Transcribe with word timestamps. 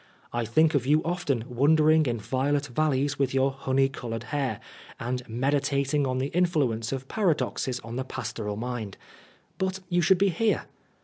I 0.33 0.45
think 0.45 0.73
of 0.73 0.87
you 0.87 1.03
often 1.05 1.43
wandering 1.47 2.07
in 2.07 2.17
violet 2.19 2.65
valleys 2.65 3.19
with 3.19 3.35
your 3.35 3.51
honey 3.51 3.87
coloured 3.87 4.23
hair, 4.23 4.59
and 4.99 5.21
meditating 5.29 6.07
on 6.07 6.17
the 6.17 6.29
influence 6.33 6.91
of 6.91 7.07
paradoxes 7.07 7.79
on 7.81 7.97
the 7.97 8.03
pastoral 8.03 8.57
mind; 8.57 8.97
but 9.59 9.79
you 9.89 10.01
should 10.01 10.17
be 10.17 10.29
here. 10.29 10.63